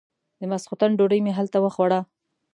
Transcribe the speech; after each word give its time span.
د 0.39 0.41
ماسختن 0.51 0.91
ډوډۍ 0.97 1.19
مې 1.25 1.31
هلته 1.39 1.57
وخوړه. 1.61 1.99